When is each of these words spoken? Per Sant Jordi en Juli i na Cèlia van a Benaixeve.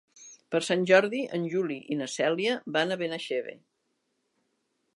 Per 0.53 0.59
Sant 0.67 0.85
Jordi 0.91 1.19
en 1.37 1.45
Juli 1.51 1.77
i 1.95 1.97
na 2.01 2.07
Cèlia 2.13 2.55
van 2.77 2.95
a 2.95 2.97
Benaixeve. 3.03 3.55